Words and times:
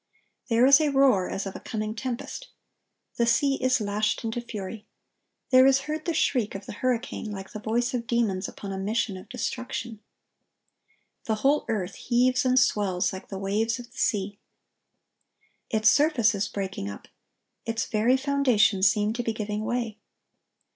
There 0.49 0.65
is 0.65 0.81
a 0.81 0.89
roar 0.89 1.29
as 1.29 1.45
of 1.45 1.55
a 1.55 1.59
coming 1.59 1.93
tempest. 1.93 2.47
The 3.17 3.27
sea 3.27 3.57
is 3.61 3.79
lashed 3.79 4.23
into 4.23 4.41
fury. 4.41 4.87
There 5.51 5.67
is 5.67 5.81
heard 5.81 6.05
the 6.05 6.13
shriek 6.15 6.55
of 6.55 6.65
the 6.65 6.73
hurricane, 6.81 7.29
like 7.31 7.51
the 7.51 7.59
voice 7.59 7.93
of 7.93 8.07
demons 8.07 8.47
upon 8.47 8.71
a 8.73 8.79
mission 8.79 9.15
of 9.15 9.29
destruction. 9.29 9.99
The 11.25 11.35
whole 11.45 11.65
earth 11.69 11.93
heaves 11.93 12.45
and 12.45 12.57
swells 12.57 13.13
like 13.13 13.27
the 13.27 13.37
waves 13.37 13.77
of 13.77 13.91
the 13.91 13.97
sea. 13.99 14.39
Its 15.69 15.87
surface 15.87 16.33
is 16.33 16.47
breaking 16.47 16.89
up. 16.89 17.07
Its 17.67 17.85
very 17.85 18.17
foundations 18.17 18.89
seem 18.89 19.13
to 19.13 19.21
be 19.21 19.33
giving 19.33 19.63
way. 19.65 19.99